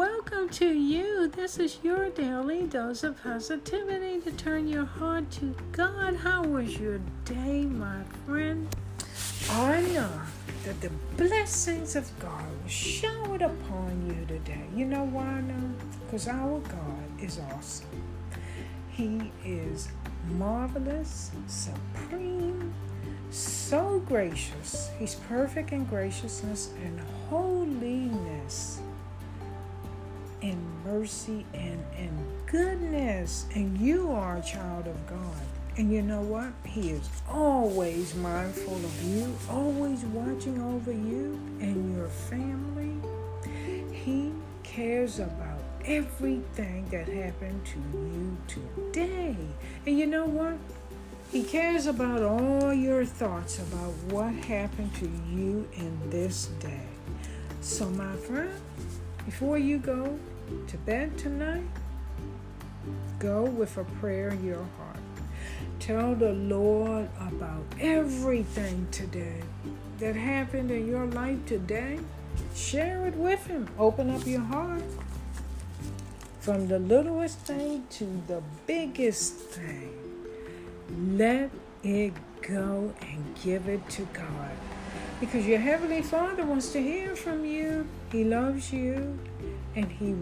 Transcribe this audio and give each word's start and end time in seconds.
out 0.00 0.52
to 0.52 0.66
you. 0.66 1.28
This 1.28 1.58
is 1.58 1.78
your 1.82 2.10
daily 2.10 2.64
dose 2.64 3.02
of 3.02 3.22
positivity 3.22 4.20
to 4.20 4.30
turn 4.32 4.68
your 4.68 4.84
heart 4.84 5.30
to 5.32 5.54
God. 5.72 6.16
How 6.16 6.42
was 6.42 6.78
your 6.78 7.00
day, 7.24 7.62
my 7.62 8.02
friend? 8.26 8.68
I 9.50 9.80
know 9.80 10.10
that 10.64 10.80
the 10.82 10.90
blessings 11.16 11.96
of 11.96 12.10
God 12.18 12.44
will 12.62 12.68
showered 12.68 13.40
upon 13.40 14.06
you 14.06 14.26
today. 14.26 14.66
You 14.74 14.84
know 14.84 15.04
why 15.04 15.24
I 15.24 15.40
know? 15.40 15.70
Because 16.04 16.28
our 16.28 16.58
God 16.60 17.22
is 17.22 17.40
awesome. 17.54 18.02
He 18.90 19.32
is 19.44 19.88
marvelous, 20.32 21.30
supreme, 21.46 22.74
so 23.30 24.02
gracious. 24.06 24.90
He's 24.98 25.14
perfect 25.14 25.72
in 25.72 25.84
graciousness 25.84 26.70
and 26.84 26.98
in 26.98 27.06
mercy 30.96 31.44
and 31.52 31.84
in 31.98 32.26
goodness. 32.46 33.46
And 33.54 33.78
you 33.78 34.12
are 34.12 34.38
a 34.38 34.42
child 34.42 34.86
of 34.86 35.06
God. 35.06 35.42
And 35.76 35.92
you 35.92 36.00
know 36.00 36.22
what? 36.22 36.52
He 36.64 36.90
is 36.90 37.06
always 37.28 38.14
mindful 38.14 38.76
of 38.76 39.02
you, 39.02 39.36
always 39.50 40.04
watching 40.06 40.58
over 40.62 40.90
you 40.90 41.38
and 41.60 41.94
your 41.94 42.08
family. 42.08 42.94
He 43.92 44.32
cares 44.62 45.18
about 45.18 45.58
everything 45.84 46.88
that 46.88 47.08
happened 47.08 47.60
to 47.66 47.78
you 47.92 48.36
today. 48.48 49.36
And 49.84 49.98
you 49.98 50.06
know 50.06 50.24
what? 50.24 50.56
He 51.30 51.42
cares 51.42 51.86
about 51.86 52.22
all 52.22 52.72
your 52.72 53.04
thoughts 53.04 53.58
about 53.58 53.92
what 54.10 54.32
happened 54.32 54.94
to 54.94 55.10
you 55.30 55.68
in 55.74 56.08
this 56.08 56.46
day. 56.58 56.86
So, 57.60 57.86
my 57.90 58.14
friend, 58.16 58.50
before 59.26 59.58
you 59.58 59.76
go 59.76 60.18
to 60.68 60.76
bed 60.78 61.16
tonight, 61.18 61.66
go 63.18 63.44
with 63.44 63.76
a 63.76 63.84
prayer 63.84 64.28
in 64.28 64.44
your 64.44 64.66
heart. 64.78 64.96
Tell 65.78 66.14
the 66.14 66.32
Lord 66.32 67.08
about 67.20 67.64
everything 67.80 68.88
today 68.90 69.42
that 69.98 70.16
happened 70.16 70.70
in 70.70 70.86
your 70.86 71.06
life 71.06 71.44
today. 71.46 71.98
Share 72.54 73.06
it 73.06 73.14
with 73.14 73.46
Him. 73.46 73.68
Open 73.78 74.10
up 74.10 74.26
your 74.26 74.40
heart. 74.40 74.82
From 76.40 76.68
the 76.68 76.78
littlest 76.78 77.38
thing 77.40 77.86
to 77.90 78.04
the 78.26 78.42
biggest 78.66 79.34
thing. 79.34 79.92
Let 81.16 81.50
it 81.82 82.12
go 82.42 82.94
and 83.00 83.34
give 83.42 83.68
it 83.68 83.88
to 83.90 84.02
God. 84.12 84.75
Because 85.18 85.46
your 85.46 85.58
Heavenly 85.58 86.02
Father 86.02 86.44
wants 86.44 86.72
to 86.72 86.82
hear 86.82 87.16
from 87.16 87.44
you. 87.44 87.86
He 88.12 88.24
loves 88.24 88.70
you 88.70 89.18
and 89.74 89.90
He 89.90 90.14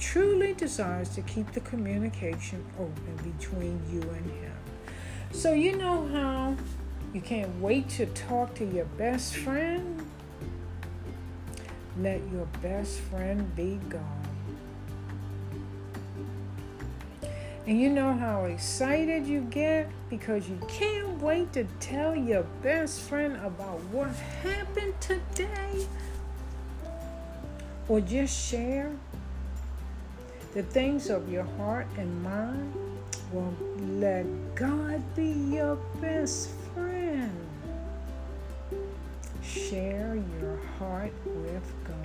truly 0.00 0.52
desires 0.54 1.10
to 1.10 1.22
keep 1.22 1.52
the 1.52 1.60
communication 1.60 2.64
open 2.78 3.32
between 3.38 3.80
you 3.90 4.00
and 4.02 4.30
Him. 4.30 4.52
So, 5.30 5.52
you 5.52 5.76
know 5.76 6.08
how 6.08 6.56
you 7.12 7.20
can't 7.20 7.60
wait 7.60 7.88
to 7.90 8.06
talk 8.06 8.54
to 8.56 8.64
your 8.64 8.84
best 8.84 9.36
friend? 9.36 10.04
Let 11.98 12.20
your 12.32 12.46
best 12.62 12.98
friend 13.00 13.54
be 13.54 13.78
God. 13.88 14.02
And 17.66 17.80
you 17.80 17.90
know 17.90 18.12
how 18.12 18.44
excited 18.44 19.26
you 19.26 19.40
get 19.40 19.90
because 20.08 20.48
you 20.48 20.56
can't 20.68 21.20
wait 21.20 21.52
to 21.54 21.64
tell 21.80 22.14
your 22.14 22.44
best 22.62 23.00
friend 23.00 23.34
about 23.44 23.80
what 23.90 24.10
happened 24.44 24.94
today? 25.00 25.84
Or 27.88 28.00
just 28.00 28.48
share 28.48 28.92
the 30.54 30.62
things 30.62 31.10
of 31.10 31.28
your 31.28 31.42
heart 31.42 31.88
and 31.98 32.22
mind? 32.22 32.72
Well, 33.32 33.52
let 33.80 34.26
God 34.54 35.02
be 35.16 35.32
your 35.32 35.74
best 36.00 36.50
friend. 36.72 37.32
Share 39.42 40.22
your 40.40 40.56
heart 40.78 41.12
with 41.24 41.64
God. 41.82 41.96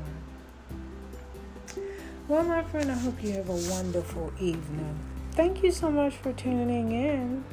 Well, 2.27 2.43
my 2.43 2.63
friend, 2.63 2.91
I 2.91 2.95
hope 2.95 3.23
you 3.23 3.33
have 3.33 3.49
a 3.49 3.69
wonderful 3.69 4.33
evening. 4.39 4.97
Thank 5.31 5.63
you 5.63 5.71
so 5.71 5.89
much 5.89 6.15
for 6.15 6.33
tuning 6.33 6.91
in. 6.91 7.45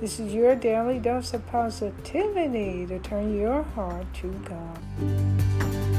This 0.00 0.20
is 0.20 0.32
your 0.32 0.54
daily 0.54 1.00
dose 1.00 1.34
of 1.34 1.44
positivity 1.48 2.86
to 2.86 3.00
turn 3.00 3.36
your 3.36 3.64
heart 3.64 4.06
to 4.14 4.28
God. 4.44 5.91